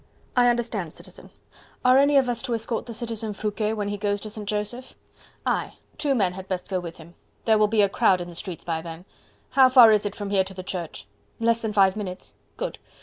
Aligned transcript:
"I 0.35 0.49
understand, 0.49 0.93
Citizen. 0.93 1.29
Are 1.85 1.99
any 1.99 2.17
of 2.17 2.27
us 2.27 2.41
to 2.41 2.55
escort 2.55 2.87
the 2.87 2.93
Citizen 2.95 3.33
Foucquet 3.33 3.73
when 3.73 3.87
he 3.89 3.97
goes 3.97 4.19
to 4.21 4.31
St. 4.31 4.49
Joseph?" 4.49 4.95
"Aye! 5.45 5.77
two 5.99 6.15
men 6.15 6.33
had 6.33 6.47
best 6.47 6.69
go 6.69 6.79
with 6.79 6.97
him. 6.97 7.13
There 7.45 7.59
will 7.59 7.67
be 7.67 7.83
a 7.83 7.87
crowd 7.87 8.19
in 8.19 8.27
the 8.27 8.33
streets 8.33 8.63
by 8.65 8.81
then... 8.81 9.05
How 9.51 9.69
far 9.69 9.91
is 9.91 10.03
it 10.07 10.15
from 10.15 10.31
here 10.31 10.43
to 10.43 10.55
the 10.55 10.63
church?" 10.63 11.05
"Less 11.39 11.61
than 11.61 11.71
five 11.73 11.95
minutes." 11.95 12.33
"Good. 12.57 12.79